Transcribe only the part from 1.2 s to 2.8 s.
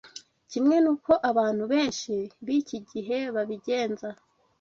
abantu benshi b’iki